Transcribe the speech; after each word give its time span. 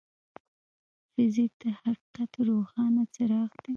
فزیک 1.11 1.51
د 1.61 1.63
حقیقت 1.81 2.31
روښانه 2.49 3.03
څراغ 3.13 3.51
دی. 3.65 3.69